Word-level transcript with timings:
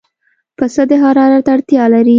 پسه 0.57 0.83
د 0.89 0.91
حرارت 1.03 1.45
اړتیا 1.53 1.83
لري. 1.93 2.09